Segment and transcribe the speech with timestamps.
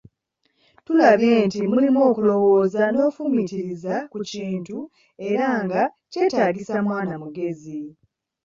[0.85, 4.77] Tulabye nti mulimu okulwooza n’okufumiitiriza ku kintu
[5.29, 5.81] era nga
[6.11, 7.79] kyetaagisa mwana mugezi.